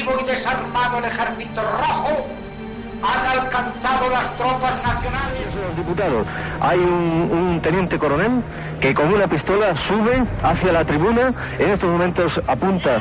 reactivo 0.00 0.20
y 0.20 0.24
desarmado 0.24 0.98
el 0.98 1.04
ejército 1.04 1.62
rojo, 1.62 2.26
han 3.02 3.38
alcanzado 3.38 4.10
las 4.10 4.36
tropas 4.36 4.82
nacionales. 4.82 5.76
Diputados, 5.76 6.26
hay 6.60 6.78
un, 6.78 7.30
un, 7.32 7.60
teniente 7.62 7.98
coronel 7.98 8.42
que 8.78 8.94
con 8.94 9.12
una 9.12 9.26
pistola 9.26 9.74
sube 9.76 10.22
hacia 10.42 10.72
la 10.72 10.84
tribuna, 10.84 11.32
en 11.58 11.70
estos 11.70 11.90
momentos 11.90 12.40
apunta. 12.46 13.00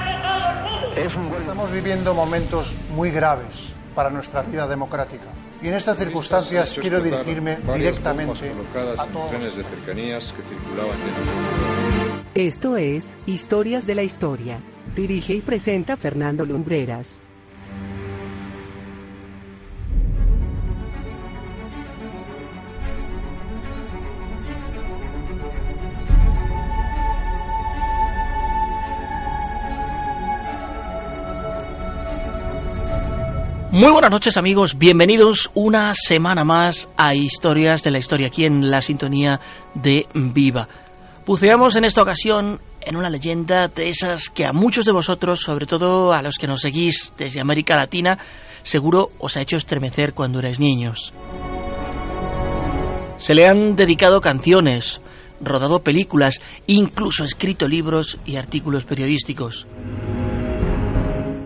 Es 0.96 1.16
un... 1.16 1.28
Estamos 1.38 1.72
viviendo 1.72 2.14
momentos 2.14 2.76
muy 2.96 3.12
graves 3.12 3.74
para 3.94 4.10
nuestra 4.10 4.42
vida 4.42 4.68
democrática. 4.68 5.26
Y 5.62 5.68
en 5.68 5.74
estas 5.74 5.98
circunstancias 5.98 6.78
quiero 6.80 7.02
dirigirme 7.02 7.58
directamente 7.76 8.54
a 8.98 9.08
todos. 9.08 9.44
de 9.44 9.64
cercanías 9.64 10.34
que 10.34 10.44
circulaban 10.44 10.98
Esto 12.36 12.78
es 12.78 13.18
Historias 13.26 13.88
de 13.88 13.96
la 13.96 14.04
Historia. 14.04 14.62
Dirige 14.96 15.34
y 15.34 15.42
presenta 15.42 15.98
Fernando 15.98 16.46
Lumbreras. 16.46 17.24
Muy 33.72 33.92
buenas 33.92 34.12
noches 34.12 34.38
amigos, 34.38 34.78
bienvenidos 34.78 35.50
una 35.56 35.94
semana 35.96 36.44
más 36.44 36.90
a 36.96 37.16
Historias 37.16 37.82
de 37.82 37.90
la 37.90 37.98
Historia 37.98 38.28
aquí 38.28 38.46
en 38.46 38.70
la 38.70 38.82
sintonía 38.82 39.40
de 39.74 40.06
Viva. 40.14 40.68
Buceamos 41.26 41.76
en 41.76 41.86
esta 41.86 42.02
ocasión 42.02 42.60
en 42.82 42.96
una 42.96 43.10
leyenda 43.10 43.68
de 43.68 43.90
esas 43.90 44.30
que 44.30 44.46
a 44.46 44.54
muchos 44.54 44.86
de 44.86 44.94
vosotros, 44.94 45.42
sobre 45.42 45.66
todo 45.66 46.14
a 46.14 46.22
los 46.22 46.36
que 46.36 46.48
nos 46.48 46.62
seguís 46.62 47.14
desde 47.18 47.40
América 47.40 47.76
Latina, 47.76 48.18
seguro 48.64 49.12
os 49.20 49.38
ha 49.38 49.42
hecho 49.42 49.58
estremecer 49.58 50.14
cuando 50.14 50.40
erais 50.40 50.60
niños. 50.60 51.14
Se 53.18 53.34
le 53.34 53.46
han 53.46 53.76
dedicado 53.76 54.22
canciones, 54.22 55.02
rodado 55.42 55.80
películas, 55.80 56.42
incluso 56.68 57.26
escrito 57.26 57.68
libros 57.68 58.18
y 58.26 58.38
artículos 58.38 58.86
periodísticos. 58.86 59.68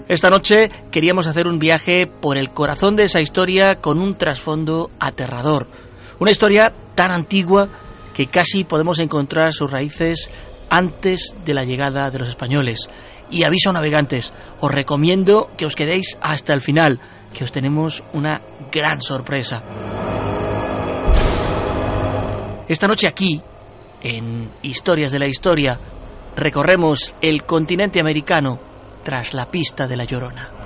Esta 0.08 0.30
noche 0.30 0.70
queríamos 0.92 1.28
hacer 1.28 1.48
un 1.48 1.60
viaje 1.60 2.08
por 2.08 2.38
el 2.38 2.52
corazón 2.52 2.96
de 2.96 3.04
esa 3.04 3.22
historia 3.22 3.82
con 3.82 4.00
un 4.00 4.16
trasfondo 4.16 4.92
aterrador. 5.00 5.68
Una 6.20 6.32
historia 6.32 6.72
tan 6.94 7.12
antigua 7.12 7.68
que 8.14 8.28
casi 8.28 8.64
podemos 8.64 9.00
encontrar 9.00 9.52
sus 9.52 9.72
raíces 9.72 10.30
antes 10.70 11.36
de 11.46 11.54
la 11.54 11.64
llegada 11.64 12.10
de 12.10 12.20
los 12.20 12.30
españoles. 12.30 12.90
Y 13.30 13.46
aviso 13.46 13.72
navegantes, 13.72 14.34
os 14.60 14.72
recomiendo 14.72 15.50
que 15.58 15.66
os 15.66 15.76
quedéis 15.76 16.18
hasta 16.22 16.54
el 16.54 16.62
final, 16.62 17.00
que 17.34 17.44
os 17.44 17.52
tenemos 17.52 18.04
una 18.14 18.42
gran 18.72 19.02
sorpresa. 19.02 19.64
Esta 22.68 22.88
noche 22.88 23.08
aquí, 23.08 23.42
en 24.02 24.50
Historias 24.62 25.12
de 25.12 25.20
la 25.20 25.28
Historia, 25.28 25.78
recorremos 26.36 27.16
el 27.22 27.44
continente 27.44 28.00
americano 28.00 28.60
tras 29.04 29.34
la 29.34 29.50
pista 29.50 29.86
de 29.86 29.98
la 29.98 30.06
Llorona. 30.06 30.63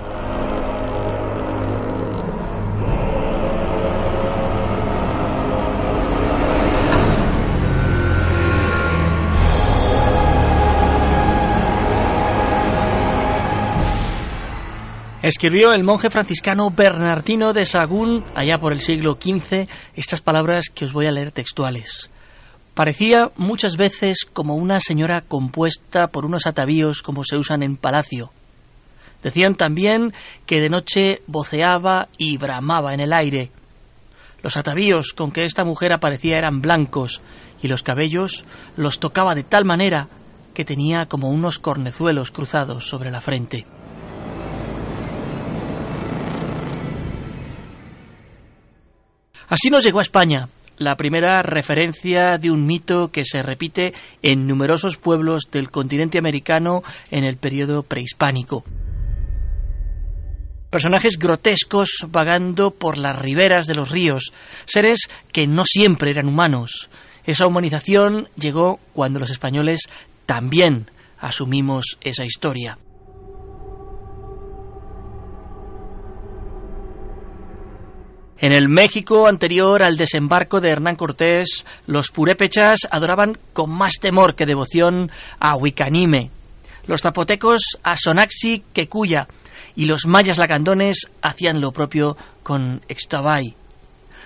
Escribió 15.20 15.72
el 15.72 15.82
monje 15.82 16.10
franciscano 16.10 16.70
Bernardino 16.70 17.52
de 17.52 17.64
Sagún, 17.64 18.24
allá 18.36 18.58
por 18.58 18.72
el 18.72 18.80
siglo 18.80 19.18
XV, 19.20 19.68
estas 19.96 20.20
palabras 20.20 20.66
que 20.72 20.84
os 20.84 20.92
voy 20.92 21.06
a 21.06 21.10
leer 21.10 21.32
textuales. 21.32 22.08
Parecía 22.72 23.32
muchas 23.36 23.76
veces 23.76 24.18
como 24.32 24.54
una 24.54 24.78
señora 24.78 25.22
compuesta 25.22 26.06
por 26.06 26.24
unos 26.24 26.46
atavíos 26.46 27.02
como 27.02 27.24
se 27.24 27.36
usan 27.36 27.64
en 27.64 27.76
palacio. 27.76 28.30
Decían 29.20 29.56
también 29.56 30.14
que 30.46 30.60
de 30.60 30.70
noche 30.70 31.22
voceaba 31.26 32.06
y 32.16 32.36
bramaba 32.36 32.94
en 32.94 33.00
el 33.00 33.12
aire. 33.12 33.50
Los 34.44 34.56
atavíos 34.56 35.12
con 35.12 35.32
que 35.32 35.42
esta 35.42 35.64
mujer 35.64 35.92
aparecía 35.92 36.38
eran 36.38 36.60
blancos 36.60 37.20
y 37.60 37.66
los 37.66 37.82
cabellos 37.82 38.44
los 38.76 39.00
tocaba 39.00 39.34
de 39.34 39.42
tal 39.42 39.64
manera 39.64 40.06
que 40.54 40.64
tenía 40.64 41.06
como 41.06 41.28
unos 41.28 41.58
cornezuelos 41.58 42.30
cruzados 42.30 42.88
sobre 42.88 43.10
la 43.10 43.20
frente. 43.20 43.66
Así 49.48 49.70
nos 49.70 49.82
llegó 49.82 50.00
a 50.00 50.02
España, 50.02 50.48
la 50.76 50.96
primera 50.96 51.40
referencia 51.40 52.36
de 52.38 52.50
un 52.50 52.66
mito 52.66 53.08
que 53.08 53.24
se 53.24 53.42
repite 53.42 53.94
en 54.22 54.46
numerosos 54.46 54.98
pueblos 54.98 55.50
del 55.50 55.70
continente 55.70 56.18
americano 56.18 56.82
en 57.10 57.24
el 57.24 57.38
periodo 57.38 57.82
prehispánico. 57.82 58.62
Personajes 60.70 61.18
grotescos 61.18 62.06
vagando 62.08 62.72
por 62.72 62.98
las 62.98 63.18
riberas 63.18 63.66
de 63.66 63.74
los 63.74 63.90
ríos, 63.90 64.34
seres 64.66 65.08
que 65.32 65.46
no 65.46 65.64
siempre 65.64 66.10
eran 66.10 66.28
humanos. 66.28 66.90
Esa 67.24 67.46
humanización 67.46 68.28
llegó 68.36 68.78
cuando 68.92 69.18
los 69.18 69.30
españoles 69.30 69.88
también 70.26 70.90
asumimos 71.18 71.96
esa 72.02 72.24
historia. 72.24 72.76
En 78.40 78.52
el 78.52 78.68
México 78.68 79.26
anterior 79.26 79.82
al 79.82 79.96
desembarco 79.96 80.60
de 80.60 80.70
Hernán 80.70 80.94
Cortés, 80.94 81.66
los 81.86 82.12
purépechas 82.12 82.80
adoraban 82.88 83.36
con 83.52 83.70
más 83.70 83.94
temor 84.00 84.36
que 84.36 84.46
devoción 84.46 85.10
a 85.40 85.56
Huicanime, 85.56 86.30
los 86.86 87.02
zapotecos 87.02 87.78
a 87.82 87.96
Sonaxi 87.96 88.62
Quecuya 88.72 89.26
y 89.74 89.86
los 89.86 90.06
mayas 90.06 90.38
lacandones 90.38 91.10
hacían 91.20 91.60
lo 91.60 91.72
propio 91.72 92.16
con 92.44 92.80
Extabay. 92.88 93.56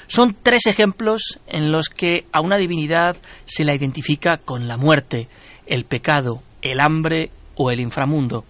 Son 0.08 0.36
tres 0.42 0.66
ejemplos 0.66 1.40
en 1.46 1.72
los 1.72 1.88
que 1.88 2.26
a 2.32 2.42
una 2.42 2.58
divinidad 2.58 3.16
se 3.46 3.64
la 3.64 3.74
identifica 3.74 4.36
con 4.36 4.68
la 4.68 4.76
muerte, 4.76 5.28
el 5.66 5.86
pecado, 5.86 6.42
el 6.60 6.80
hambre 6.80 7.30
o 7.54 7.70
el 7.70 7.80
inframundo. 7.80 8.44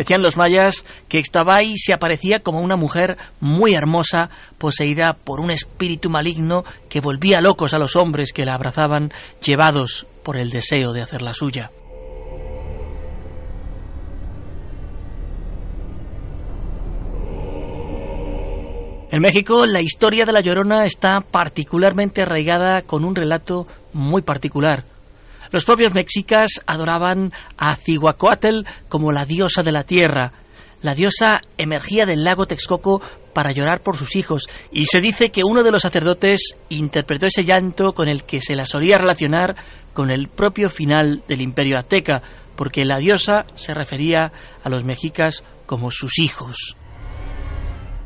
Decían 0.00 0.22
los 0.22 0.38
mayas 0.38 0.86
que 1.10 1.18
Ixtabay 1.18 1.76
se 1.76 1.92
aparecía 1.92 2.38
como 2.40 2.60
una 2.60 2.76
mujer 2.76 3.18
muy 3.38 3.74
hermosa, 3.74 4.30
poseída 4.56 5.12
por 5.12 5.40
un 5.40 5.50
espíritu 5.50 6.08
maligno 6.08 6.64
que 6.88 7.02
volvía 7.02 7.42
locos 7.42 7.74
a 7.74 7.78
los 7.78 7.96
hombres 7.96 8.32
que 8.32 8.46
la 8.46 8.54
abrazaban, 8.54 9.12
llevados 9.44 10.06
por 10.22 10.38
el 10.38 10.48
deseo 10.48 10.94
de 10.94 11.02
hacer 11.02 11.20
la 11.20 11.34
suya. 11.34 11.70
En 19.10 19.20
México, 19.20 19.66
la 19.66 19.82
historia 19.82 20.24
de 20.24 20.32
la 20.32 20.40
Llorona 20.40 20.86
está 20.86 21.20
particularmente 21.30 22.22
arraigada 22.22 22.80
con 22.80 23.04
un 23.04 23.14
relato 23.14 23.66
muy 23.92 24.22
particular, 24.22 24.84
los 25.50 25.64
propios 25.64 25.94
mexicas 25.94 26.60
adoraban 26.66 27.32
a 27.56 27.74
Cihuacóatl 27.74 28.66
como 28.88 29.12
la 29.12 29.24
diosa 29.24 29.62
de 29.62 29.72
la 29.72 29.82
tierra. 29.82 30.32
La 30.82 30.94
diosa 30.94 31.40
emergía 31.58 32.06
del 32.06 32.24
lago 32.24 32.46
Texcoco 32.46 33.02
para 33.34 33.52
llorar 33.52 33.82
por 33.82 33.96
sus 33.96 34.16
hijos, 34.16 34.48
y 34.72 34.86
se 34.86 35.00
dice 35.00 35.30
que 35.30 35.44
uno 35.44 35.62
de 35.62 35.70
los 35.70 35.82
sacerdotes 35.82 36.56
interpretó 36.68 37.26
ese 37.26 37.44
llanto 37.44 37.92
con 37.92 38.08
el 38.08 38.24
que 38.24 38.40
se 38.40 38.54
la 38.54 38.64
solía 38.64 38.98
relacionar 38.98 39.56
con 39.92 40.10
el 40.10 40.28
propio 40.28 40.68
final 40.68 41.22
del 41.28 41.40
imperio 41.40 41.78
azteca, 41.78 42.22
porque 42.56 42.84
la 42.84 42.98
diosa 42.98 43.44
se 43.54 43.74
refería 43.74 44.32
a 44.62 44.68
los 44.68 44.84
mexicas 44.84 45.44
como 45.66 45.90
sus 45.90 46.18
hijos. 46.18 46.76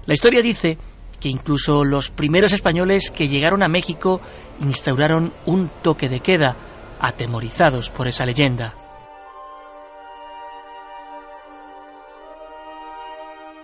La 0.06 0.14
historia 0.14 0.42
dice 0.42 0.76
que 1.20 1.28
incluso 1.28 1.84
los 1.84 2.10
primeros 2.10 2.52
españoles 2.52 3.10
que 3.10 3.28
llegaron 3.28 3.62
a 3.62 3.68
México 3.68 4.20
instauraron 4.60 5.32
un 5.46 5.70
toque 5.82 6.08
de 6.08 6.20
queda, 6.20 6.56
atemorizados 7.06 7.90
por 7.90 8.08
esa 8.08 8.24
leyenda. 8.24 8.74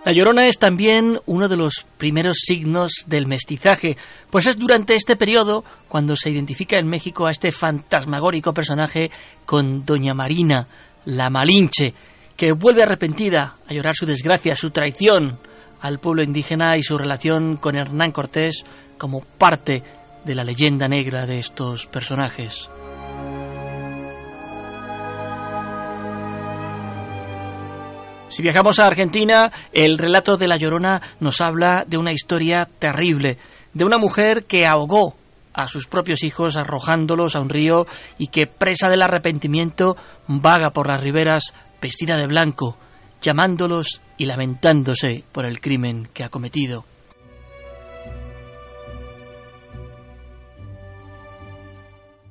La 0.03 0.13
llorona 0.13 0.47
es 0.47 0.57
también 0.57 1.19
uno 1.27 1.47
de 1.47 1.57
los 1.57 1.85
primeros 1.97 2.37
signos 2.39 3.05
del 3.05 3.27
mestizaje, 3.27 3.97
pues 4.31 4.47
es 4.47 4.57
durante 4.57 4.95
este 4.95 5.15
periodo 5.15 5.63
cuando 5.87 6.15
se 6.15 6.31
identifica 6.31 6.79
en 6.79 6.87
México 6.87 7.27
a 7.27 7.31
este 7.31 7.51
fantasmagórico 7.51 8.51
personaje 8.51 9.11
con 9.45 9.85
Doña 9.85 10.15
Marina, 10.15 10.67
la 11.05 11.29
Malinche, 11.29 11.93
que 12.35 12.51
vuelve 12.51 12.81
arrepentida 12.81 13.57
a 13.67 13.73
llorar 13.73 13.95
su 13.95 14.07
desgracia, 14.07 14.55
su 14.55 14.71
traición 14.71 15.37
al 15.81 15.99
pueblo 15.99 16.23
indígena 16.23 16.77
y 16.77 16.81
su 16.81 16.97
relación 16.97 17.57
con 17.57 17.75
Hernán 17.75 18.11
Cortés 18.11 18.65
como 18.97 19.21
parte 19.21 19.83
de 20.25 20.35
la 20.35 20.43
leyenda 20.43 20.87
negra 20.87 21.27
de 21.27 21.37
estos 21.37 21.85
personajes. 21.85 22.69
Si 28.31 28.41
viajamos 28.41 28.79
a 28.79 28.87
Argentina, 28.87 29.51
el 29.73 29.97
relato 29.97 30.37
de 30.37 30.47
La 30.47 30.55
Llorona 30.55 31.01
nos 31.19 31.41
habla 31.41 31.83
de 31.85 31.97
una 31.97 32.13
historia 32.13 32.65
terrible, 32.79 33.37
de 33.73 33.83
una 33.83 33.97
mujer 33.97 34.45
que 34.45 34.65
ahogó 34.65 35.15
a 35.53 35.67
sus 35.67 35.85
propios 35.85 36.23
hijos 36.23 36.55
arrojándolos 36.55 37.35
a 37.35 37.41
un 37.41 37.49
río 37.49 37.85
y 38.17 38.27
que, 38.27 38.47
presa 38.47 38.87
del 38.87 39.01
arrepentimiento, 39.01 39.97
vaga 40.27 40.69
por 40.69 40.89
las 40.89 41.01
riberas 41.03 41.53
vestida 41.81 42.15
de 42.15 42.27
blanco, 42.27 42.77
llamándolos 43.21 44.01
y 44.17 44.27
lamentándose 44.27 45.25
por 45.33 45.45
el 45.45 45.59
crimen 45.59 46.07
que 46.13 46.23
ha 46.23 46.29
cometido. 46.29 46.85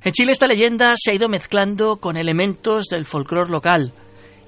En 0.02 0.12
Chile 0.12 0.32
esta 0.32 0.46
leyenda 0.46 0.94
se 0.96 1.10
ha 1.10 1.14
ido 1.14 1.28
mezclando 1.28 1.96
con 1.96 2.16
elementos 2.16 2.86
del 2.86 3.04
folclore 3.04 3.50
local. 3.50 3.92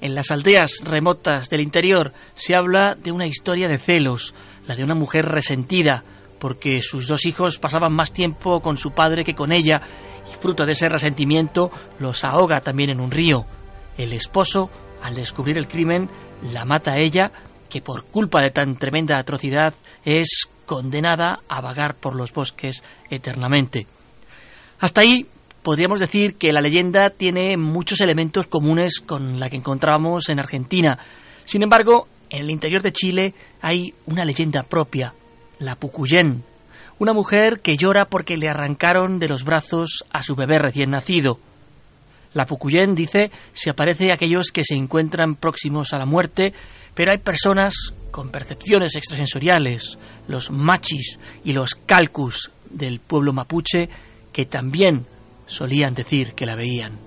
En 0.03 0.17
las 0.17 0.33
aldeas 0.33 0.81
remotas 0.83 1.49
del 1.49 1.61
interior 1.61 2.13
se 2.35 2.57
habla 2.57 2.97
de 2.97 3.13
una 3.13 3.29
historia 3.29 3.69
de 3.69 3.79
celos, 3.79 4.35
la 4.67 4.75
de 4.75 4.83
una 4.83 4.97
mujer 4.97 5.25
resentida, 5.25 6.03
porque 6.41 6.83
sus 6.83 7.07
dos 7.07 7.25
hijos 7.25 7.61
pasaban 7.61 7.93
más 7.93 8.13
tiempo 8.13 8.61
con 8.61 8.77
su 8.77 8.91
padre 8.91 9.23
que 9.23 9.37
con 9.37 9.53
ella, 9.53 9.81
y 10.29 10.35
fruto 10.41 10.67
de 10.67 10.73
ese 10.73 10.89
resentimiento 10.89 11.71
los 12.01 12.25
ahoga 12.25 12.61
también 12.61 12.91
en 12.91 13.01
un 13.01 13.13
río. 13.13 13.47
El 13.97 14.13
esposo, 14.13 14.71
al 15.05 15.15
descubrir 15.15 15.57
el 15.57 15.69
crimen, 15.69 16.11
la 16.53 16.65
mata 16.65 16.95
a 16.95 16.99
ella, 16.99 17.31
que 17.71 17.81
por 17.81 18.07
culpa 18.07 18.41
de 18.43 18.51
tan 18.51 18.75
tremenda 18.75 19.21
atrocidad 19.21 19.73
es 20.05 20.49
condenada 20.67 21.39
a 21.49 21.61
vagar 21.61 21.95
por 21.95 22.17
los 22.17 22.33
bosques 22.33 22.83
eternamente. 23.09 23.87
Hasta 24.81 25.03
ahí 25.03 25.29
podríamos 25.63 26.01
decir 26.01 26.35
que 26.35 26.53
la 26.53 26.61
leyenda 26.61 27.11
tiene 27.11 27.57
muchos 27.57 28.01
elementos 28.01 28.47
comunes 28.47 29.01
con 29.01 29.39
la 29.39 29.49
que 29.49 29.57
encontramos 29.57 30.29
en 30.29 30.41
Argentina. 30.41 30.99
Sin 31.45 31.63
embargo, 31.63 32.09
en 32.31 32.43
el 32.43 32.51
interior 32.51 32.83
de 32.83 32.93
Chile 32.93 33.35
hay 33.61 33.95
una 34.07 34.25
leyenda 34.25 34.63
propia, 34.63 35.15
la 35.59 35.77
Pucuyén, 35.77 36.43
una 36.99 37.13
mujer 37.13 37.61
que 37.61 37.77
llora 37.77 38.07
porque 38.07 38.37
le 38.37 38.49
arrancaron 38.49 39.19
de 39.19 39.29
los 39.29 39.45
brazos 39.45 40.05
a 40.11 40.23
su 40.23 40.35
bebé 40.35 40.59
recién 40.59 40.91
nacido. 40.91 41.39
La 42.35 42.47
Pucuyén 42.47 42.95
dice 42.95 43.31
se 43.53 43.71
aparece 43.71 44.11
a 44.11 44.15
aquellos 44.15 44.51
que 44.53 44.65
se 44.65 44.75
encuentran 44.75 45.37
próximos 45.37 45.93
a 45.93 45.99
la 45.99 46.07
muerte, 46.07 46.53
pero 46.95 47.13
hay 47.13 47.19
personas 47.19 47.75
con 48.11 48.31
percepciones 48.31 48.97
extrasensoriales, 48.97 49.99
los 50.29 50.51
machis 50.51 51.19
y 51.45 51.53
los 51.53 51.75
calcus 51.75 52.51
del 52.71 53.01
pueblo 53.01 53.33
mapuche, 53.33 53.89
que 54.33 54.47
también 54.47 55.07
solían 55.47 55.95
decir 55.95 56.35
que 56.35 56.47
la 56.47 56.55
veían. 56.55 56.99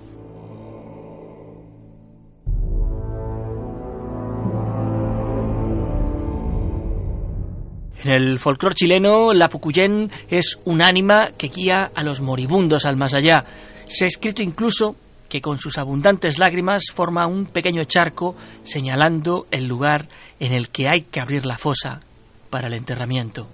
En 8.04 8.12
el 8.12 8.38
folclore 8.38 8.74
chileno, 8.76 9.32
la 9.32 9.48
Pucuyén 9.48 10.10
es 10.28 10.60
un 10.64 10.80
ánima 10.80 11.32
que 11.36 11.48
guía 11.48 11.90
a 11.92 12.04
los 12.04 12.20
moribundos 12.20 12.86
al 12.86 12.96
más 12.96 13.14
allá. 13.14 13.42
Se 13.86 14.04
ha 14.04 14.06
escrito 14.06 14.42
incluso 14.42 14.94
que 15.28 15.40
con 15.40 15.58
sus 15.58 15.76
abundantes 15.76 16.38
lágrimas 16.38 16.84
forma 16.94 17.26
un 17.26 17.46
pequeño 17.46 17.82
charco 17.84 18.36
señalando 18.62 19.46
el 19.50 19.66
lugar 19.66 20.06
en 20.38 20.52
el 20.52 20.68
que 20.68 20.88
hay 20.88 21.02
que 21.02 21.20
abrir 21.20 21.46
la 21.46 21.58
fosa 21.58 22.00
para 22.48 22.68
el 22.68 22.74
enterramiento. 22.74 23.48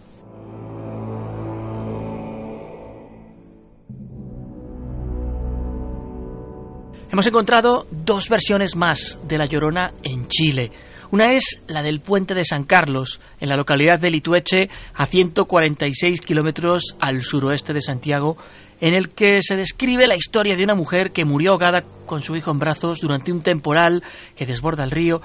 Hemos 7.12 7.26
encontrado 7.26 7.86
dos 7.90 8.30
versiones 8.30 8.74
más 8.74 9.18
de 9.28 9.36
La 9.36 9.44
Llorona 9.44 9.92
en 10.02 10.28
Chile. 10.28 10.70
Una 11.10 11.34
es 11.34 11.60
la 11.66 11.82
del 11.82 12.00
puente 12.00 12.34
de 12.34 12.42
San 12.42 12.64
Carlos, 12.64 13.20
en 13.38 13.50
la 13.50 13.56
localidad 13.56 14.00
de 14.00 14.08
Litueche, 14.08 14.70
a 14.94 15.04
146 15.04 16.22
kilómetros 16.22 16.96
al 17.00 17.20
suroeste 17.20 17.74
de 17.74 17.82
Santiago, 17.82 18.38
en 18.80 18.94
el 18.94 19.10
que 19.10 19.42
se 19.42 19.56
describe 19.56 20.06
la 20.06 20.16
historia 20.16 20.56
de 20.56 20.64
una 20.64 20.74
mujer 20.74 21.12
que 21.12 21.26
murió 21.26 21.50
ahogada 21.50 21.84
con 22.06 22.22
su 22.22 22.34
hijo 22.34 22.50
en 22.50 22.58
brazos 22.58 23.00
durante 23.00 23.30
un 23.30 23.42
temporal 23.42 24.02
que 24.34 24.46
desborda 24.46 24.82
el 24.82 24.90
río. 24.90 25.20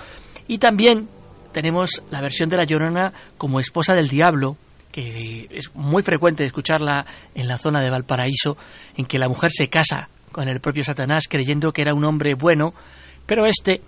Y 0.45 0.57
también 0.57 1.07
tenemos 1.53 2.03
la 2.11 2.19
versión 2.19 2.49
de 2.49 2.57
La 2.57 2.65
Llorona 2.65 3.13
como 3.37 3.61
esposa 3.61 3.93
del 3.93 4.09
diablo, 4.09 4.57
que 4.91 5.47
es 5.51 5.73
muy 5.73 6.03
frecuente 6.03 6.43
escucharla 6.43 7.05
en 7.33 7.47
la 7.47 7.57
zona 7.57 7.81
de 7.81 7.89
Valparaíso, 7.89 8.57
en 8.97 9.05
que 9.05 9.19
la 9.19 9.29
mujer 9.29 9.51
se 9.53 9.69
casa 9.69 10.09
con 10.37 10.49
el 10.49 10.59
propio 10.59 10.83
Satanás 10.83 11.23
creyendo 11.27 11.73
que 11.73 11.81
era 11.81 11.95
un 11.95 12.05
hombre 12.05 12.35
bueno, 12.35 12.75
pero 13.25 13.47
éste, 13.47 13.81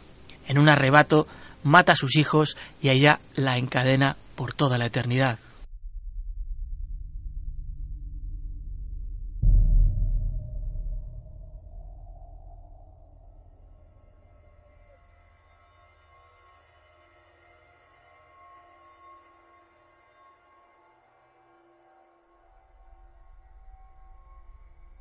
en 0.47 0.57
un 0.57 0.67
arrebato, 0.67 1.27
mata 1.63 1.91
a 1.91 1.95
sus 1.95 2.17
hijos 2.17 2.57
y 2.81 2.89
a 2.89 2.93
ella 2.93 3.19
la 3.35 3.59
encadena 3.59 4.17
por 4.33 4.53
toda 4.53 4.79
la 4.79 4.87
eternidad. 4.87 5.37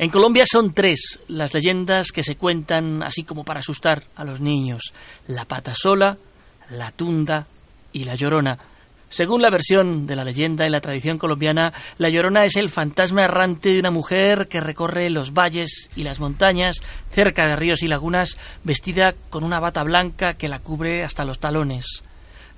En 0.00 0.10
Colombia 0.10 0.44
son 0.46 0.72
tres 0.74 1.18
las 1.26 1.52
leyendas 1.52 2.12
que 2.12 2.22
se 2.22 2.36
cuentan 2.36 3.02
así 3.02 3.24
como 3.24 3.42
para 3.42 3.58
asustar 3.58 4.04
a 4.14 4.22
los 4.22 4.40
niños. 4.40 4.92
La 5.26 5.44
pata 5.44 5.74
sola, 5.74 6.16
la 6.70 6.92
tunda 6.92 7.48
y 7.92 8.04
la 8.04 8.14
llorona. 8.14 8.56
Según 9.08 9.42
la 9.42 9.50
versión 9.50 10.06
de 10.06 10.14
la 10.14 10.22
leyenda 10.22 10.64
y 10.66 10.70
la 10.70 10.80
tradición 10.80 11.18
colombiana, 11.18 11.72
la 11.96 12.10
llorona 12.10 12.44
es 12.44 12.56
el 12.56 12.68
fantasma 12.68 13.24
errante 13.24 13.70
de 13.70 13.80
una 13.80 13.90
mujer 13.90 14.46
que 14.46 14.60
recorre 14.60 15.10
los 15.10 15.32
valles 15.32 15.90
y 15.96 16.04
las 16.04 16.20
montañas 16.20 16.76
cerca 17.10 17.48
de 17.48 17.56
ríos 17.56 17.82
y 17.82 17.88
lagunas 17.88 18.38
vestida 18.62 19.14
con 19.30 19.42
una 19.42 19.58
bata 19.58 19.82
blanca 19.82 20.34
que 20.34 20.46
la 20.46 20.60
cubre 20.60 21.02
hasta 21.02 21.24
los 21.24 21.40
talones. 21.40 22.04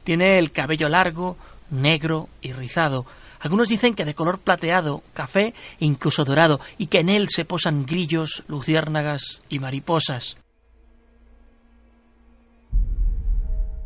Tiene 0.04 0.38
el 0.38 0.52
cabello 0.52 0.90
largo, 0.90 1.38
negro 1.70 2.28
y 2.42 2.52
rizado 2.52 3.06
algunos 3.40 3.68
dicen 3.68 3.94
que 3.94 4.04
de 4.04 4.14
color 4.14 4.38
plateado, 4.38 5.02
café 5.14 5.54
e 5.80 5.86
incluso 5.86 6.24
dorado, 6.24 6.60
y 6.76 6.86
que 6.86 7.00
en 7.00 7.08
él 7.08 7.28
se 7.30 7.46
posan 7.46 7.86
grillos, 7.86 8.44
luciérnagas 8.48 9.42
y 9.48 9.58
mariposas. 9.58 10.36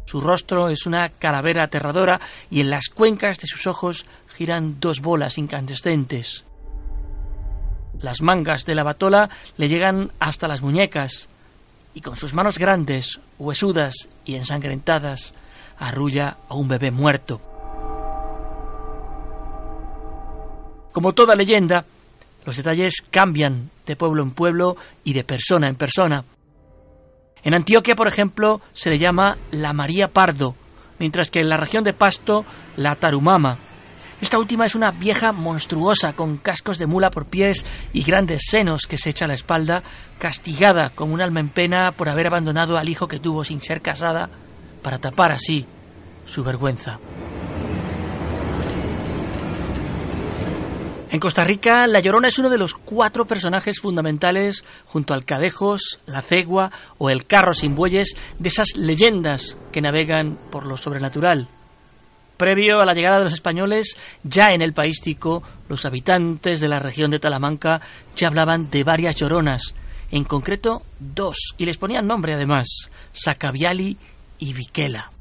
Su 0.06 0.20
rostro 0.20 0.68
es 0.68 0.87
una 0.87 1.08
calavera 1.08 1.64
aterradora 1.64 2.20
y 2.50 2.61
en 2.61 2.70
las 2.70 2.88
cuencas 2.88 3.38
de 3.38 3.46
sus 3.46 3.66
ojos 3.66 4.06
giran 4.37 4.78
dos 4.80 5.00
bolas 5.00 5.38
incandescentes. 5.38 6.44
Las 8.00 8.20
mangas 8.20 8.66
de 8.66 8.75
la 8.75 8.82
batola 8.82 9.30
le 9.56 9.68
llegan 9.68 10.11
hasta 10.18 10.49
las 10.49 10.62
muñecas 10.62 11.28
y 11.94 12.00
con 12.00 12.16
sus 12.16 12.34
manos 12.34 12.58
grandes, 12.58 13.20
huesudas 13.38 14.08
y 14.25 14.34
ensangrentadas, 14.34 15.32
arrulla 15.78 16.37
a 16.49 16.54
un 16.54 16.68
bebé 16.68 16.90
muerto. 16.90 17.53
Como 20.94 21.12
toda 21.12 21.34
leyenda, 21.34 21.84
los 22.46 22.56
detalles 22.56 23.02
cambian 23.10 23.68
de 23.84 23.96
pueblo 23.96 24.22
en 24.22 24.30
pueblo 24.30 24.76
y 25.02 25.12
de 25.12 25.24
persona 25.24 25.68
en 25.68 25.74
persona. 25.74 26.24
En 27.42 27.52
Antioquia, 27.52 27.96
por 27.96 28.06
ejemplo, 28.06 28.60
se 28.74 28.90
le 28.90 28.98
llama 29.00 29.36
la 29.50 29.72
María 29.72 30.06
Pardo, 30.06 30.54
mientras 31.00 31.32
que 31.32 31.40
en 31.40 31.48
la 31.48 31.56
región 31.56 31.82
de 31.82 31.94
Pasto, 31.94 32.44
la 32.76 32.94
Tarumama. 32.94 33.58
Esta 34.20 34.38
última 34.38 34.66
es 34.66 34.76
una 34.76 34.92
vieja 34.92 35.32
monstruosa 35.32 36.12
con 36.12 36.36
cascos 36.36 36.78
de 36.78 36.86
mula 36.86 37.10
por 37.10 37.26
pies 37.26 37.66
y 37.92 38.04
grandes 38.04 38.42
senos 38.48 38.86
que 38.86 38.96
se 38.96 39.10
echa 39.10 39.24
a 39.24 39.28
la 39.28 39.34
espalda, 39.34 39.82
castigada 40.20 40.90
como 40.90 41.12
un 41.12 41.20
alma 41.20 41.40
en 41.40 41.48
pena 41.48 41.90
por 41.90 42.08
haber 42.08 42.28
abandonado 42.28 42.78
al 42.78 42.88
hijo 42.88 43.08
que 43.08 43.18
tuvo 43.18 43.42
sin 43.42 43.60
ser 43.60 43.82
casada, 43.82 44.30
para 44.80 45.00
tapar 45.00 45.32
así 45.32 45.66
su 46.24 46.44
vergüenza. 46.44 47.00
En 51.14 51.21
Costa 51.21 51.44
Rica, 51.44 51.87
La 51.87 52.00
Llorona 52.00 52.26
es 52.26 52.40
uno 52.40 52.50
de 52.50 52.59
los 52.59 52.75
cuatro 52.75 53.25
personajes 53.25 53.78
fundamentales, 53.78 54.64
junto 54.85 55.14
al 55.14 55.25
Cadejos, 55.25 56.00
la 56.06 56.23
Cegua 56.23 56.73
o 56.99 57.09
el 57.09 57.25
Carro 57.25 57.52
sin 57.52 57.76
Bueyes, 57.76 58.16
de 58.37 58.49
esas 58.49 58.76
leyendas 58.76 59.56
que 59.71 59.80
navegan 59.80 60.37
por 60.50 60.66
lo 60.66 60.76
sobrenatural. 60.76 61.47
Previo 62.37 62.80
a 62.80 62.85
la 62.85 62.94
llegada 62.94 63.18
de 63.18 63.25
los 63.26 63.33
españoles, 63.33 63.97
ya 64.25 64.49
en 64.49 64.61
el 64.61 64.73
País 64.73 65.00
Tico, 65.00 65.44
los 65.68 65.85
habitantes 65.85 66.59
de 66.59 66.66
la 66.66 66.80
región 66.80 67.12
de 67.12 67.21
Talamanca 67.21 67.80
ya 68.16 68.26
hablaban 68.26 68.68
de 68.68 68.83
varias 68.83 69.14
lloronas, 69.14 69.73
en 70.11 70.25
concreto 70.25 70.83
dos, 70.99 71.54
y 71.59 71.64
les 71.64 71.76
ponían 71.76 72.09
nombre 72.09 72.35
además, 72.35 72.90
Sacaviali 73.12 73.97
y 74.40 74.52
Viquela. 74.52 75.13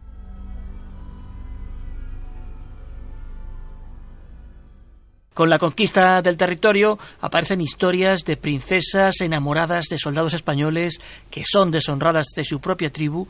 Con 5.33 5.49
la 5.49 5.57
conquista 5.57 6.21
del 6.21 6.37
territorio 6.37 6.99
aparecen 7.21 7.59
historias 7.59 8.23
de 8.23 8.37
princesas 8.37 9.19
enamoradas 9.21 9.85
de 9.89 9.97
soldados 9.97 10.35
españoles 10.35 11.01
que 11.31 11.43
son 11.43 11.71
deshonradas 11.71 12.27
de 12.35 12.43
su 12.43 12.59
propia 12.59 12.89
tribu 12.89 13.27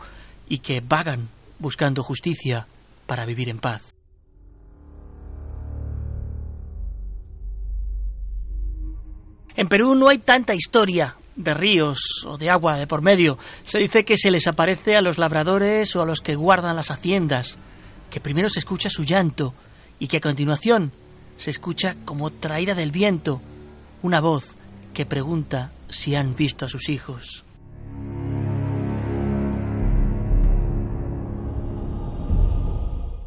y 0.50 0.60
que 0.60 0.82
vagan 0.82 1.30
buscando 1.60 2.04
justicia 2.04 2.68
para 3.06 3.26
vivir 3.26 3.50
en 3.50 3.60
paz. 3.60 3.94
En 9.56 9.70
Perú 9.70 9.96
no 9.96 10.10
hay 10.10 10.18
tanta 10.18 10.54
historia 10.54 11.16
de 11.36 11.54
ríos 11.54 12.26
o 12.28 12.38
de 12.38 12.50
agua 12.50 12.78
de 12.78 12.88
por 12.88 13.02
medio. 13.02 13.38
Se 13.64 13.80
dice 13.80 14.04
que 14.04 14.18
se 14.18 14.32
les 14.32 14.48
aparece 14.48 14.98
a 14.98 15.02
los 15.02 15.18
labradores 15.18 15.96
o 15.96 16.02
a 16.02 16.06
los 16.06 16.20
que 16.20 16.36
guardan 16.36 16.76
las 16.76 16.92
haciendas, 16.92 17.58
que 18.10 18.20
primero 18.20 18.50
se 18.50 18.60
escucha 18.60 18.90
su 18.90 19.04
llanto 19.04 19.54
y 20.00 20.08
que 20.08 20.18
a 20.18 20.22
continuación 20.22 20.92
se 21.44 21.50
escucha 21.50 21.98
como 22.06 22.30
traída 22.30 22.74
del 22.74 22.92
viento 22.92 23.42
una 24.02 24.22
voz 24.22 24.56
que 24.94 25.06
pregunta 25.06 25.72
si 25.90 26.16
han 26.16 26.38
visto 26.38 26.64
a 26.64 26.70
sus 26.70 26.88
hijos. 26.88 27.44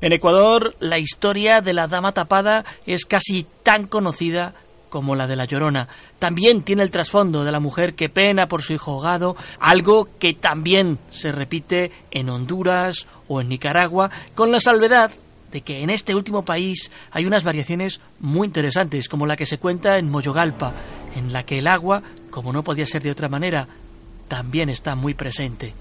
En 0.01 0.13
Ecuador, 0.15 0.75
la 0.81 0.99
historia 0.99 1.61
de 1.61 1.75
la 1.75 1.89
dama 1.89 2.13
tapada 2.13 2.65
es 2.87 3.05
casi 3.05 3.45
tan 3.63 3.87
conocida 3.87 4.55
como 4.89 5.15
la 5.15 5.27
de 5.27 5.37
la 5.37 5.45
Llorona. 5.45 5.87
También 6.19 6.63
tiene 6.63 6.85
el 6.85 6.91
trasfondo 6.91 7.45
de 7.45 7.53
la 7.53 7.61
mujer 7.61 7.93
que 7.93 8.09
pena 8.09 8.47
por 8.47 8.63
su 8.63 8.73
hijo 8.73 8.93
ahogado, 8.93 9.37
algo 9.61 10.09
que 10.19 10.33
también 10.33 10.99
se 11.11 11.33
repite 11.33 11.91
en 12.11 12.31
Honduras 12.31 13.07
o 13.29 13.43
en 13.43 13.51
Nicaragua, 13.51 14.11
con 14.35 14.51
la 14.51 14.61
salvedad 14.61 15.13
de 15.51 15.61
que 15.61 15.83
en 15.83 15.91
este 15.91 16.15
último 16.15 16.45
país 16.45 16.91
hay 17.11 17.25
unas 17.25 17.45
variaciones 17.45 18.01
muy 18.21 18.47
interesantes, 18.47 19.09
como 19.09 19.27
la 19.27 19.37
que 19.37 19.47
se 19.47 19.59
cuenta 19.59 19.99
en 19.99 20.11
Moyogalpa, 20.11 20.73
en 21.15 21.33
la 21.33 21.45
que 21.45 21.59
el 21.59 21.69
agua, 21.69 22.03
como 22.31 22.53
no 22.53 22.63
podía 22.63 22.87
ser 22.87 23.03
de 23.03 23.11
otra 23.11 23.29
manera, 23.29 23.67
también 24.29 24.69
está 24.69 24.95
muy 24.95 25.15
presente. 25.15 25.73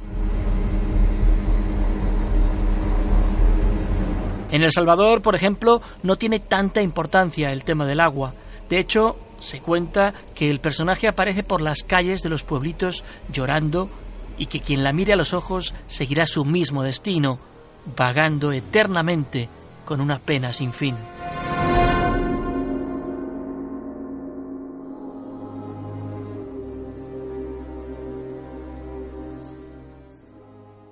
En 4.51 4.61
El 4.61 4.71
Salvador, 4.71 5.21
por 5.21 5.35
ejemplo, 5.35 5.81
no 6.03 6.15
tiene 6.15 6.39
tanta 6.39 6.81
importancia 6.81 7.51
el 7.51 7.63
tema 7.63 7.85
del 7.85 7.99
agua. 7.99 8.33
De 8.69 8.79
hecho, 8.79 9.17
se 9.37 9.59
cuenta 9.59 10.13
que 10.33 10.49
el 10.49 10.59
personaje 10.59 11.07
aparece 11.07 11.43
por 11.43 11.61
las 11.61 11.83
calles 11.83 12.21
de 12.21 12.29
los 12.29 12.43
pueblitos 12.43 13.03
llorando 13.31 13.89
y 14.37 14.45
que 14.45 14.61
quien 14.61 14.83
la 14.83 14.93
mire 14.93 15.13
a 15.13 15.17
los 15.17 15.33
ojos 15.33 15.73
seguirá 15.87 16.25
su 16.25 16.45
mismo 16.45 16.83
destino, 16.83 17.39
vagando 17.95 18.51
eternamente 18.51 19.49
con 19.83 20.01
una 20.01 20.19
pena 20.19 20.51
sin 20.51 20.73
fin. 20.73 20.95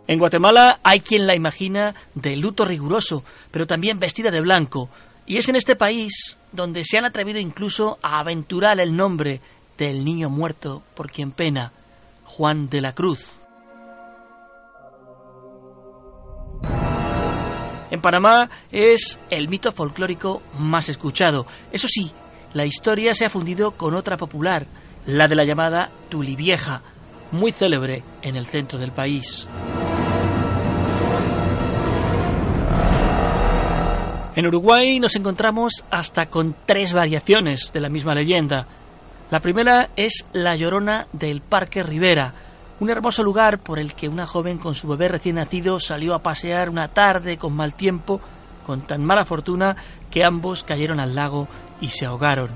En 0.06 0.20
Guatemala 0.20 0.80
hay 0.84 1.00
quien 1.00 1.26
la 1.26 1.36
imagina 1.36 1.96
de 2.14 2.36
luto 2.36 2.66
riguroso, 2.66 3.24
pero 3.50 3.66
también 3.66 4.00
vestida 4.00 4.30
de 4.30 4.42
blanco, 4.42 4.90
y 5.26 5.38
es 5.38 5.50
en 5.50 5.56
este 5.56 5.76
país 5.76 6.38
donde 6.52 6.84
se 6.84 6.98
han 6.98 7.06
atrevido 7.06 7.40
incluso 7.40 7.98
a 8.02 8.20
aventurar 8.20 8.80
el 8.80 8.96
nombre 8.96 9.40
del 9.78 10.04
niño 10.04 10.30
muerto 10.30 10.84
por 10.94 11.10
quien 11.10 11.32
pena, 11.32 11.72
Juan 12.26 12.70
de 12.70 12.82
la 12.82 12.94
Cruz. 12.94 13.43
Panamá 18.04 18.50
es 18.70 19.18
el 19.30 19.48
mito 19.48 19.72
folclórico 19.72 20.42
más 20.60 20.90
escuchado. 20.90 21.46
Eso 21.72 21.88
sí, 21.88 22.12
la 22.52 22.66
historia 22.66 23.14
se 23.14 23.26
ha 23.26 23.30
fundido 23.30 23.72
con 23.72 23.96
otra 23.96 24.18
popular, 24.18 24.68
la 25.06 25.30
de 25.30 25.36
la 25.36 25.46
llamada 25.46 25.90
Tulivieja, 26.10 26.82
muy 27.32 27.54
célebre 27.54 28.04
en 28.22 28.36
el 28.36 28.46
centro 28.46 28.78
del 28.78 28.92
país. 28.92 29.48
En 34.36 34.48
Uruguay 34.48 35.00
nos 35.00 35.16
encontramos 35.16 35.86
hasta 35.90 36.26
con 36.26 36.56
tres 36.66 36.92
variaciones 36.92 37.72
de 37.72 37.80
la 37.80 37.88
misma 37.88 38.14
leyenda. 38.14 38.68
La 39.32 39.40
primera 39.40 39.92
es 39.96 40.26
La 40.34 40.58
Llorona 40.58 41.08
del 41.14 41.40
Parque 41.40 41.82
Rivera, 41.82 42.34
un 42.80 42.90
hermoso 42.90 43.24
lugar 43.24 43.60
por 43.60 43.80
el 43.80 43.94
que 43.94 44.10
una 44.10 44.26
joven 44.26 44.58
con 44.58 44.74
su 44.74 44.88
bebé 44.88 45.08
recién 45.08 45.36
nacido 45.36 45.80
salió 45.80 46.14
a 46.14 46.24
pasear 46.24 46.70
una 46.70 46.88
tarde 46.88 47.38
con 47.38 47.56
mal 47.56 47.74
tiempo, 47.76 48.20
con 48.66 48.82
tan 48.82 49.04
mala 49.04 49.26
fortuna 49.26 49.76
que 50.10 50.24
ambos 50.24 50.64
cayeron 50.64 51.00
al 51.00 51.16
lago 51.16 51.48
y 51.80 51.90
se 51.90 52.06
ahogaron. 52.06 52.50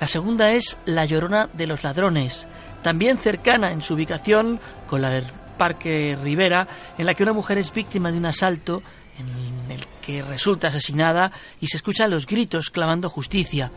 La 0.00 0.06
segunda 0.06 0.50
es 0.50 0.78
La 0.84 1.06
Llorona 1.06 1.48
de 1.52 1.66
los 1.66 1.82
Ladrones, 1.82 2.46
también 2.82 3.18
cercana 3.18 3.72
en 3.72 3.80
su 3.80 3.94
ubicación 3.94 4.60
con 4.86 5.00
la 5.00 5.10
del 5.10 5.24
Parque 5.56 6.16
Rivera, 6.22 6.68
en 6.98 7.06
la 7.06 7.14
que 7.14 7.22
una 7.22 7.32
mujer 7.32 7.58
es 7.58 7.72
víctima 7.72 8.10
de 8.10 8.18
un 8.18 8.26
asalto 8.26 8.82
en 9.18 9.70
el 9.70 9.80
que 10.02 10.22
resulta 10.22 10.68
asesinada 10.68 11.32
y 11.60 11.66
se 11.66 11.78
escuchan 11.78 12.10
los 12.10 12.26
gritos 12.26 12.70
clamando 12.70 13.08
justicia. 13.08 13.70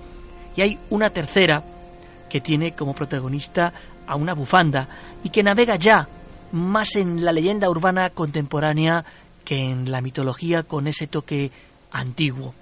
Y 0.55 0.61
hay 0.61 0.77
una 0.89 1.09
tercera 1.09 1.63
que 2.29 2.41
tiene 2.41 2.73
como 2.73 2.93
protagonista 2.93 3.73
a 4.09 4.15
una 4.15 4.33
bufanda 4.33 4.87
y 5.23 5.29
que 5.29 5.43
navega 5.43 5.75
ya 5.75 6.07
más 6.51 6.95
en 6.95 7.23
la 7.23 7.31
leyenda 7.31 7.69
urbana 7.69 8.09
contemporánea 8.09 9.05
que 9.45 9.57
en 9.59 9.91
la 9.91 10.01
mitología 10.01 10.63
con 10.63 10.87
ese 10.87 11.05
toque 11.05 11.51
antiguo. 11.91 12.53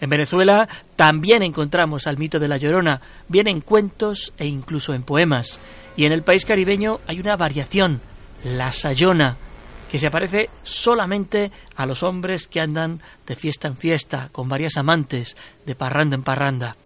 En 0.00 0.08
Venezuela 0.08 0.68
también 0.94 1.42
encontramos 1.42 2.06
al 2.06 2.16
mito 2.16 2.38
de 2.38 2.46
la 2.46 2.56
Llorona, 2.56 3.00
bien 3.26 3.48
en 3.48 3.60
cuentos 3.60 4.32
e 4.38 4.46
incluso 4.46 4.94
en 4.94 5.02
poemas. 5.02 5.60
Y 5.96 6.04
en 6.04 6.12
el 6.12 6.22
país 6.22 6.44
caribeño 6.44 7.00
hay 7.08 7.18
una 7.18 7.36
variación, 7.36 8.00
la 8.44 8.70
Sayona, 8.70 9.36
que 9.90 9.98
se 9.98 10.06
aparece 10.06 10.50
solamente 10.62 11.50
a 11.76 11.86
los 11.86 12.02
hombres 12.02 12.46
que 12.48 12.60
andan 12.60 13.00
de 13.26 13.36
fiesta 13.36 13.68
en 13.68 13.76
fiesta, 13.76 14.28
con 14.32 14.48
varias 14.48 14.76
amantes, 14.76 15.36
de 15.64 15.74
parranda 15.74 16.16
en 16.16 16.22
parranda. 16.22 16.76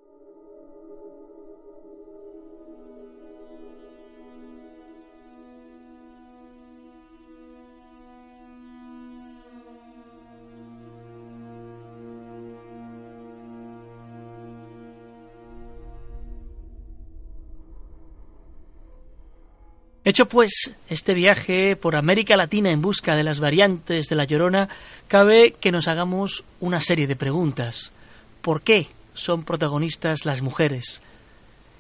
Hecho 20.13 20.29
pues 20.29 20.71
este 20.91 21.15
viaje 21.15 21.75
por 21.75 21.97
América 21.97 22.37
Latina 22.37 22.71
en 22.71 22.83
busca 22.83 23.17
de 23.17 23.23
las 23.23 23.41
variantes 23.41 24.09
de 24.09 24.15
la 24.15 24.25
Llorona, 24.25 24.69
cabe 25.09 25.53
que 25.59 25.73
nos 25.73 25.89
hagamos 25.89 26.45
una 26.61 26.83
serie 26.83 27.07
de 27.07 27.17
preguntas. 27.17 27.95
¿Por 28.43 28.61
qué 28.61 28.89
son 29.15 29.43
protagonistas 29.43 30.27
las 30.27 30.43
mujeres? 30.43 31.01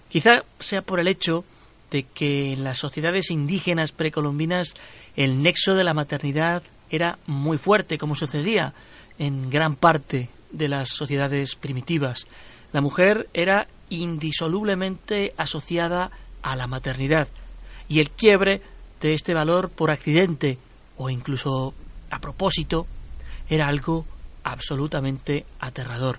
Quizá 0.09 0.45
sea 0.61 0.81
por 0.81 0.99
el 0.99 1.09
hecho 1.09 1.45
de 1.91 2.05
que 2.05 2.55
en 2.55 2.65
las 2.65 2.79
sociedades 2.79 3.31
indígenas 3.31 3.93
precolombinas 3.93 4.73
el 5.15 5.43
nexo 5.43 5.75
de 5.75 5.85
la 5.85 5.93
maternidad 5.93 6.63
era 6.89 7.19
muy 7.27 7.59
fuerte, 7.59 7.99
como 7.99 8.15
sucedía 8.15 8.73
en 9.19 9.51
gran 9.51 9.77
parte 9.77 10.31
de 10.51 10.69
las 10.69 10.89
sociedades 10.89 11.55
primitivas. 11.55 12.27
La 12.73 12.81
mujer 12.81 13.29
era 13.35 13.67
indisolublemente 13.91 15.35
asociada 15.37 16.11
a 16.41 16.57
la 16.57 16.67
maternidad 16.67 17.29
y 17.93 18.01
el 18.01 18.09
quiebre 18.09 18.63
de 19.03 19.13
este 19.13 19.35
valor 19.35 19.69
por 19.69 19.91
accidente 19.91 20.57
o 20.97 21.11
incluso 21.11 21.75
a 22.09 22.21
propósito 22.21 22.87
era 23.51 23.69
algo 23.69 24.07
absolutamente 24.45 25.45
aterrador. 25.61 26.19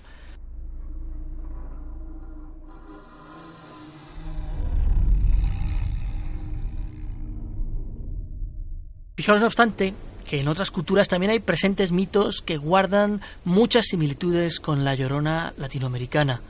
Fijaos, 9.16 9.40
no 9.40 9.46
obstante, 9.46 9.94
que 10.28 10.40
en 10.40 10.46
otras 10.46 10.70
culturas 10.70 11.08
también 11.08 11.32
hay 11.32 11.40
presentes 11.40 11.90
mitos 11.90 12.40
que 12.40 12.56
guardan 12.56 13.20
muchas 13.44 13.86
similitudes 13.86 14.60
con 14.60 14.84
la 14.84 14.94
llorona 14.94 15.52
latinoamericana. 15.56 16.40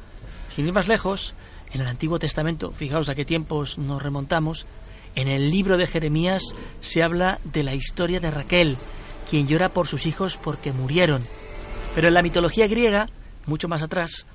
Sin 0.55 0.67
ir 0.67 0.75
más 0.75 0.87
lejos, 0.87 1.33
en 1.73 1.81
el 1.81 1.87
Antiguo 1.87 2.19
Testamento, 2.19 2.73
fijaos 2.73 3.09
a 3.09 3.15
qué 3.15 3.25
tiempos 3.25 3.79
nos 3.79 4.03
remontamos, 4.03 4.67
en 5.15 5.29
el 5.29 5.51
libro 5.51 5.77
de 5.77 5.87
Jeremías 5.87 6.43
se 6.81 7.03
habla 7.03 7.39
de 7.45 7.63
la 7.63 7.75
historia 7.75 8.21
de 8.21 8.31
Raquel, 8.31 8.77
quien 9.31 9.47
llora 9.47 9.69
por 9.69 9.87
sus 9.87 10.07
hijos 10.07 10.37
porque 10.37 10.73
murieron. 10.73 11.23
Pero 11.95 12.09
en 12.09 12.15
la 12.15 12.23
mitología 12.23 12.67
griega, 12.67 13.09
mucho 13.47 13.69
más 13.69 13.83
atrás, 13.83 14.27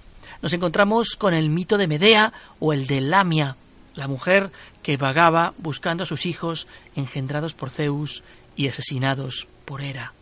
nos 0.41 0.53
encontramos 0.53 1.15
con 1.17 1.33
el 1.33 1.49
mito 1.49 1.77
de 1.77 1.87
Medea 1.87 2.33
o 2.59 2.71
el 2.73 2.87
de 2.87 3.01
Lamia, 3.01 3.57
la 3.95 4.07
mujer 4.07 4.51
que 4.81 4.97
vagaba 4.97 5.53
buscando 5.57 6.03
a 6.03 6.05
sus 6.05 6.25
hijos 6.25 6.67
engendrados 6.95 7.53
por 7.53 7.69
Zeus 7.69 8.23
y 8.55 8.67
asesinados 8.67 9.47
por 9.65 9.81
Hera. 9.81 10.13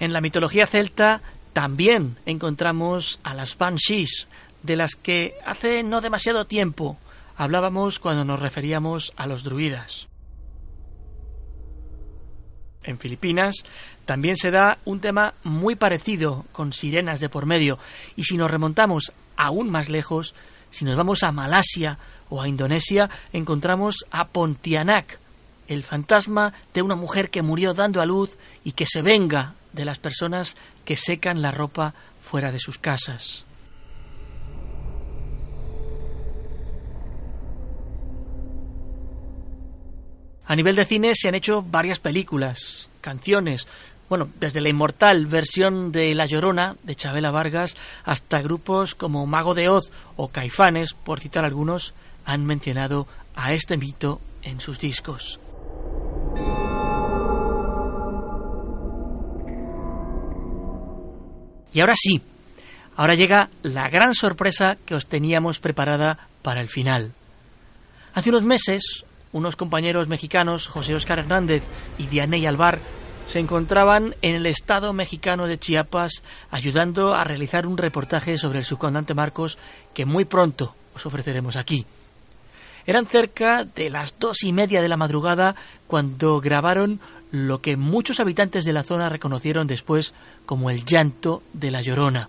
En 0.00 0.14
la 0.14 0.22
mitología 0.22 0.66
celta 0.66 1.20
también 1.52 2.16
encontramos 2.24 3.20
a 3.22 3.34
las 3.34 3.56
Banshees, 3.56 4.28
de 4.62 4.76
las 4.76 4.96
que 4.96 5.34
hace 5.44 5.82
no 5.82 6.00
demasiado 6.00 6.46
tiempo 6.46 6.98
hablábamos 7.36 7.98
cuando 7.98 8.24
nos 8.24 8.40
referíamos 8.40 9.12
a 9.16 9.26
los 9.26 9.44
druidas. 9.44 10.08
En 12.82 12.98
Filipinas 12.98 13.56
también 14.06 14.36
se 14.36 14.50
da 14.50 14.78
un 14.86 15.00
tema 15.00 15.34
muy 15.44 15.76
parecido, 15.76 16.46
con 16.52 16.72
sirenas 16.72 17.20
de 17.20 17.28
por 17.28 17.44
medio, 17.44 17.78
y 18.16 18.24
si 18.24 18.38
nos 18.38 18.50
remontamos 18.50 19.12
aún 19.36 19.70
más 19.70 19.90
lejos, 19.90 20.34
si 20.70 20.86
nos 20.86 20.96
vamos 20.96 21.22
a 21.22 21.32
Malasia 21.32 21.98
o 22.30 22.40
a 22.40 22.48
Indonesia, 22.48 23.10
encontramos 23.34 24.06
a 24.10 24.28
Pontianak, 24.28 25.18
el 25.68 25.84
fantasma 25.84 26.54
de 26.72 26.80
una 26.80 26.96
mujer 26.96 27.28
que 27.28 27.42
murió 27.42 27.74
dando 27.74 28.00
a 28.00 28.06
luz 28.06 28.38
y 28.64 28.72
que 28.72 28.86
se 28.86 29.02
venga 29.02 29.54
de 29.72 29.84
las 29.84 29.98
personas 29.98 30.56
que 30.84 30.96
secan 30.96 31.42
la 31.42 31.50
ropa 31.50 31.94
fuera 32.20 32.52
de 32.52 32.58
sus 32.58 32.78
casas. 32.78 33.44
A 40.46 40.56
nivel 40.56 40.74
de 40.74 40.84
cine 40.84 41.12
se 41.14 41.28
han 41.28 41.36
hecho 41.36 41.62
varias 41.62 42.00
películas, 42.00 42.90
canciones, 43.00 43.68
bueno, 44.08 44.28
desde 44.40 44.60
la 44.60 44.68
inmortal 44.68 45.26
versión 45.26 45.92
de 45.92 46.12
La 46.16 46.26
Llorona 46.26 46.74
de 46.82 46.96
Chabela 46.96 47.30
Vargas 47.30 47.76
hasta 48.04 48.42
grupos 48.42 48.96
como 48.96 49.24
Mago 49.26 49.54
de 49.54 49.68
Oz 49.68 49.92
o 50.16 50.26
Caifanes, 50.26 50.94
por 50.94 51.20
citar 51.20 51.44
algunos, 51.44 51.94
han 52.24 52.44
mencionado 52.44 53.06
a 53.36 53.54
este 53.54 53.76
mito 53.76 54.20
en 54.42 54.60
sus 54.60 54.80
discos. 54.80 55.38
Y 61.72 61.80
ahora 61.80 61.94
sí, 61.96 62.20
ahora 62.96 63.14
llega 63.14 63.48
la 63.62 63.88
gran 63.88 64.14
sorpresa 64.14 64.76
que 64.84 64.94
os 64.94 65.06
teníamos 65.06 65.58
preparada 65.58 66.28
para 66.42 66.60
el 66.60 66.68
final. 66.68 67.12
Hace 68.14 68.30
unos 68.30 68.42
meses, 68.42 69.04
unos 69.32 69.56
compañeros 69.56 70.08
mexicanos, 70.08 70.66
José 70.68 70.94
Oscar 70.94 71.20
Hernández 71.20 71.62
y 71.98 72.06
Dianey 72.06 72.46
Alvar, 72.46 72.80
se 73.28 73.38
encontraban 73.38 74.16
en 74.22 74.34
el 74.34 74.46
estado 74.46 74.92
mexicano 74.92 75.46
de 75.46 75.58
Chiapas 75.58 76.24
ayudando 76.50 77.14
a 77.14 77.22
realizar 77.22 77.64
un 77.64 77.78
reportaje 77.78 78.36
sobre 78.36 78.58
el 78.58 78.64
subcomandante 78.64 79.14
Marcos 79.14 79.56
que 79.94 80.04
muy 80.04 80.24
pronto 80.24 80.74
os 80.94 81.06
ofreceremos 81.06 81.54
aquí. 81.54 81.86
Eran 82.86 83.06
cerca 83.06 83.64
de 83.64 83.90
las 83.90 84.18
dos 84.18 84.42
y 84.42 84.52
media 84.52 84.82
de 84.82 84.88
la 84.88 84.96
madrugada 84.96 85.54
cuando 85.86 86.40
grabaron 86.40 87.00
lo 87.30 87.60
que 87.60 87.76
muchos 87.76 88.20
habitantes 88.20 88.64
de 88.64 88.72
la 88.72 88.82
zona 88.82 89.08
reconocieron 89.08 89.66
después 89.66 90.14
como 90.46 90.70
el 90.70 90.84
llanto 90.84 91.42
de 91.52 91.70
la 91.70 91.82
llorona. 91.82 92.28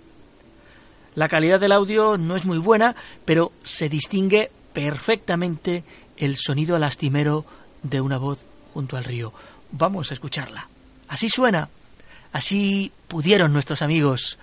La 1.15 1.27
calidad 1.27 1.59
del 1.59 1.71
audio 1.71 2.17
no 2.17 2.35
es 2.35 2.45
muy 2.45 2.57
buena, 2.57 2.95
pero 3.25 3.51
se 3.63 3.89
distingue 3.89 4.49
perfectamente 4.73 5.83
el 6.17 6.37
sonido 6.37 6.77
lastimero 6.79 7.45
de 7.83 7.99
una 7.99 8.17
voz 8.17 8.45
junto 8.73 8.95
al 8.95 9.03
río. 9.03 9.33
Vamos 9.71 10.11
a 10.11 10.13
escucharla. 10.13 10.67
Así 11.07 11.29
suena. 11.29 11.67
Así 12.31 12.91
pudieron 13.07 13.51
nuestros 13.51 13.81
amigos 13.81 14.37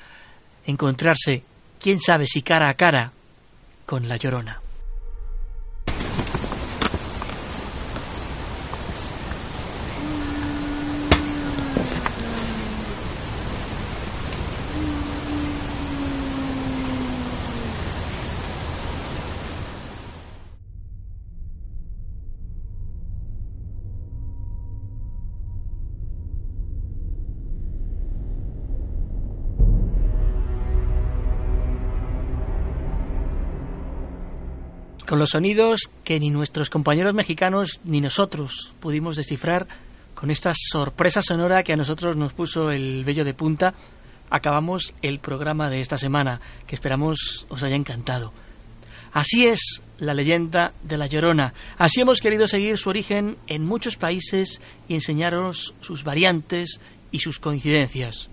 encontrarse, 0.66 1.42
quién 1.80 2.00
sabe 2.00 2.26
si 2.26 2.42
cara 2.42 2.70
a 2.70 2.74
cara, 2.74 3.12
con 3.86 4.06
la 4.06 4.16
llorona. 4.16 4.60
Con 35.08 35.18
los 35.18 35.30
sonidos 35.30 35.90
que 36.04 36.20
ni 36.20 36.28
nuestros 36.28 36.68
compañeros 36.68 37.14
mexicanos 37.14 37.80
ni 37.84 38.02
nosotros 38.02 38.74
pudimos 38.78 39.16
descifrar, 39.16 39.66
con 40.14 40.30
esta 40.30 40.52
sorpresa 40.54 41.22
sonora 41.22 41.62
que 41.62 41.72
a 41.72 41.76
nosotros 41.76 42.14
nos 42.14 42.34
puso 42.34 42.70
el 42.70 43.04
vello 43.04 43.24
de 43.24 43.32
punta, 43.32 43.72
acabamos 44.28 44.92
el 45.00 45.18
programa 45.18 45.70
de 45.70 45.80
esta 45.80 45.96
semana, 45.96 46.42
que 46.66 46.74
esperamos 46.74 47.46
os 47.48 47.62
haya 47.62 47.76
encantado. 47.76 48.34
Así 49.14 49.46
es 49.46 49.80
la 49.96 50.12
leyenda 50.12 50.74
de 50.82 50.98
la 50.98 51.06
Llorona. 51.06 51.54
Así 51.78 52.02
hemos 52.02 52.20
querido 52.20 52.46
seguir 52.46 52.76
su 52.76 52.90
origen 52.90 53.38
en 53.46 53.64
muchos 53.64 53.96
países 53.96 54.60
y 54.88 54.94
enseñaros 54.94 55.74
sus 55.80 56.04
variantes 56.04 56.80
y 57.10 57.20
sus 57.20 57.38
coincidencias. 57.38 58.28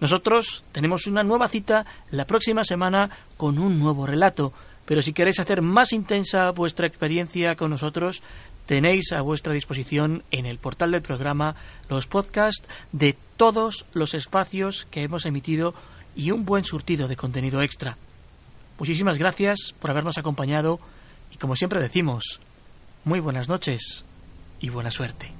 Nosotros 0.00 0.64
tenemos 0.72 1.06
una 1.06 1.24
nueva 1.24 1.48
cita 1.48 1.84
la 2.10 2.24
próxima 2.24 2.64
semana 2.64 3.10
con 3.36 3.58
un 3.58 3.78
nuevo 3.78 4.06
relato, 4.06 4.52
pero 4.86 5.02
si 5.02 5.12
queréis 5.12 5.40
hacer 5.40 5.60
más 5.60 5.92
intensa 5.92 6.50
vuestra 6.52 6.86
experiencia 6.86 7.56
con 7.56 7.70
nosotros, 7.70 8.22
tenéis 8.66 9.12
a 9.12 9.22
vuestra 9.22 9.52
disposición 9.52 10.22
en 10.30 10.46
el 10.46 10.58
portal 10.58 10.92
del 10.92 11.02
programa 11.02 11.56
los 11.88 12.06
podcasts 12.06 12.66
de 12.92 13.16
todos 13.36 13.86
los 13.92 14.14
espacios 14.14 14.86
que 14.90 15.02
hemos 15.02 15.26
emitido 15.26 15.74
y 16.14 16.30
un 16.30 16.44
buen 16.44 16.64
surtido 16.64 17.08
de 17.08 17.16
contenido 17.16 17.62
extra. 17.62 17.96
Muchísimas 18.78 19.18
gracias 19.18 19.74
por 19.80 19.90
habernos 19.90 20.18
acompañado 20.18 20.78
y 21.32 21.36
como 21.36 21.56
siempre 21.56 21.80
decimos, 21.80 22.40
muy 23.04 23.20
buenas 23.20 23.48
noches 23.48 24.04
y 24.60 24.68
buena 24.68 24.90
suerte. 24.90 25.32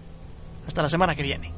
Hasta 0.67 0.83
la 0.83 0.89
semana 0.89 1.15
que 1.15 1.23
viene. 1.23 1.58